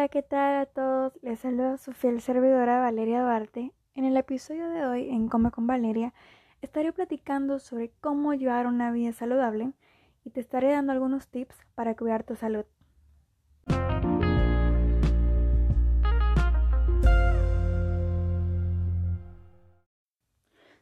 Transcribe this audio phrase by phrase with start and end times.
[0.00, 1.12] Hola, ¿qué tal a todos?
[1.20, 3.74] Les saluda su fiel servidora Valeria Duarte.
[3.94, 6.14] En el episodio de hoy, en Come con Valeria,
[6.62, 9.74] estaré platicando sobre cómo llevar una vida saludable
[10.24, 12.64] y te estaré dando algunos tips para cuidar tu salud.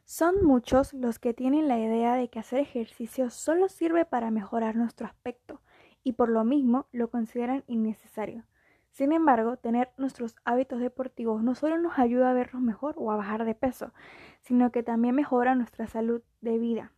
[0.05, 4.77] Son muchos los que tienen la idea de que hacer ejercicio solo sirve para mejorar
[4.77, 5.59] nuestro aspecto
[6.05, 8.45] y por lo mismo lo consideran innecesario.
[8.91, 13.17] Sin embargo, tener nuestros hábitos deportivos no solo nos ayuda a vernos mejor o a
[13.17, 13.93] bajar de peso,
[14.41, 16.91] sino que también mejora nuestra salud de vida,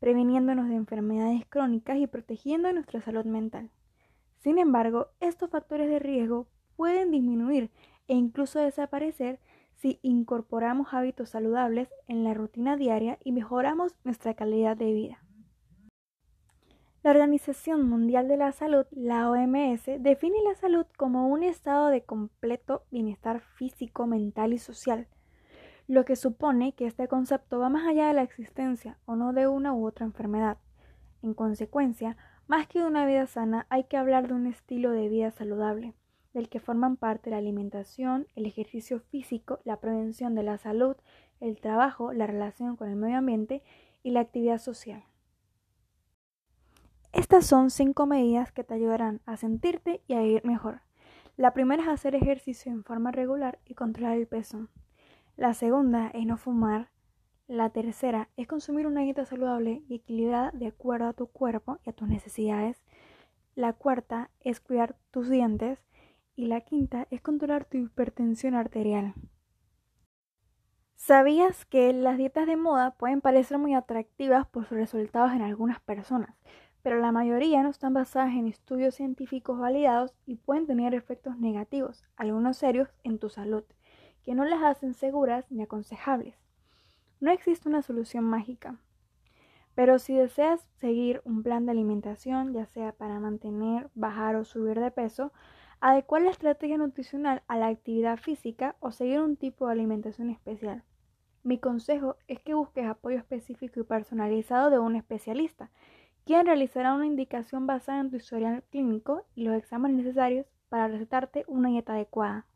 [0.00, 3.70] previniéndonos de enfermedades crónicas y protegiendo nuestra salud mental.
[4.38, 7.70] Sin embargo, estos factores de riesgo pueden disminuir
[8.08, 9.40] e incluso desaparecer
[9.74, 15.25] si incorporamos hábitos saludables en la rutina diaria y mejoramos nuestra calidad de vida.
[17.06, 22.02] La Organización Mundial de la Salud, la OMS, define la salud como un estado de
[22.02, 25.06] completo bienestar físico, mental y social,
[25.86, 29.46] lo que supone que este concepto va más allá de la existencia o no de
[29.46, 30.58] una u otra enfermedad.
[31.22, 32.16] En consecuencia,
[32.48, 35.94] más que de una vida sana, hay que hablar de un estilo de vida saludable,
[36.34, 40.96] del que forman parte la alimentación, el ejercicio físico, la prevención de la salud,
[41.38, 43.62] el trabajo, la relación con el medio ambiente
[44.02, 45.04] y la actividad social.
[47.16, 50.82] Estas son cinco medidas que te ayudarán a sentirte y a vivir mejor.
[51.38, 54.68] La primera es hacer ejercicio en forma regular y controlar el peso.
[55.34, 56.90] La segunda es no fumar.
[57.46, 61.88] La tercera es consumir una dieta saludable y equilibrada de acuerdo a tu cuerpo y
[61.88, 62.82] a tus necesidades.
[63.54, 65.82] La cuarta es cuidar tus dientes.
[66.34, 69.14] Y la quinta es controlar tu hipertensión arterial.
[70.96, 75.80] ¿Sabías que las dietas de moda pueden parecer muy atractivas por sus resultados en algunas
[75.80, 76.36] personas?
[76.86, 82.04] Pero la mayoría no están basadas en estudios científicos validados y pueden tener efectos negativos,
[82.14, 83.64] algunos serios, en tu salud,
[84.22, 86.36] que no las hacen seguras ni aconsejables.
[87.18, 88.76] No existe una solución mágica,
[89.74, 94.78] pero si deseas seguir un plan de alimentación, ya sea para mantener, bajar o subir
[94.78, 95.32] de peso,
[95.80, 100.84] adecuar la estrategia nutricional a la actividad física o seguir un tipo de alimentación especial.
[101.42, 105.72] Mi consejo es que busques apoyo específico y personalizado de un especialista
[106.26, 111.44] quien realizará una indicación basada en tu historial clínico y los exámenes necesarios para recetarte
[111.46, 112.46] una dieta adecuada.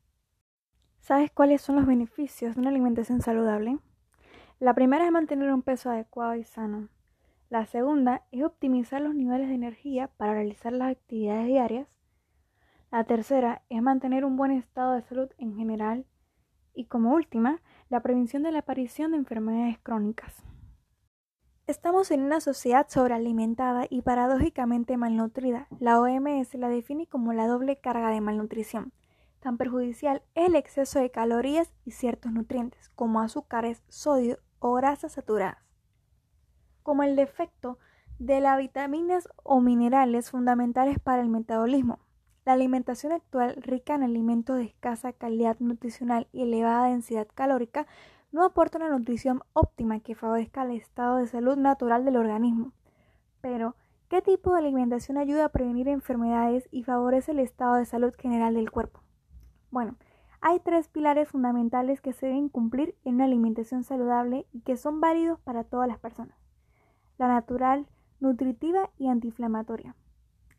[0.99, 3.79] ¿Sabes cuáles son los beneficios de una alimentación saludable?
[4.59, 6.89] La primera es mantener un peso adecuado y sano.
[7.49, 11.87] La segunda es optimizar los niveles de energía para realizar las actividades diarias.
[12.91, 16.07] La tercera es mantener un buen estado de salud en general.
[16.75, 20.45] Y como última, la prevención de la aparición de enfermedades crónicas.
[21.71, 25.69] Estamos en una sociedad sobrealimentada y paradójicamente malnutrida.
[25.79, 28.93] La OMS la define como la doble carga de malnutrición.
[29.39, 35.13] Tan perjudicial es el exceso de calorías y ciertos nutrientes, como azúcares, sodio o grasas
[35.13, 35.59] saturadas,
[36.83, 37.79] como el defecto
[38.19, 42.01] de las vitaminas o minerales fundamentales para el metabolismo.
[42.45, 47.87] La alimentación actual, rica en alimentos de escasa calidad nutricional y elevada densidad calórica,
[48.33, 52.73] no aporta una nutrición óptima que favorezca el estado de salud natural del organismo.
[53.41, 53.77] Pero,
[54.09, 58.55] ¿qué tipo de alimentación ayuda a prevenir enfermedades y favorece el estado de salud general
[58.55, 59.01] del cuerpo?
[59.71, 59.97] Bueno,
[60.41, 65.01] hay tres pilares fundamentales que se deben cumplir en una alimentación saludable y que son
[65.01, 66.37] válidos para todas las personas.
[67.19, 67.87] La natural,
[68.21, 69.95] nutritiva y antiinflamatoria.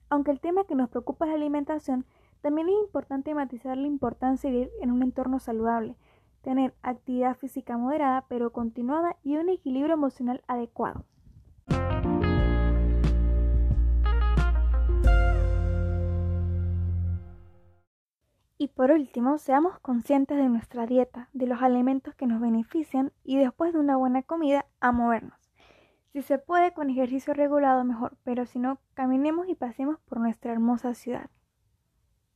[0.10, 2.06] Aunque el tema que nos preocupa es la alimentación,
[2.42, 5.96] también es importante matizar la importancia de vivir en un entorno saludable,
[6.42, 11.06] tener actividad física moderada pero continuada y un equilibrio emocional adecuado.
[18.62, 23.38] Y por último, seamos conscientes de nuestra dieta, de los alimentos que nos benefician y
[23.38, 25.52] después de una buena comida a movernos.
[26.14, 30.52] Si se puede con ejercicio regulado mejor, pero si no, caminemos y pasemos por nuestra
[30.52, 31.32] hermosa ciudad.